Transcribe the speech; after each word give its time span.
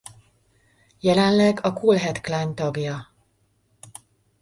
Jelenleg 1.03 1.59
a 1.65 1.73
Cool 1.73 1.95
Head 1.97 2.21
Klan 2.21 2.55
tagja. 2.55 2.97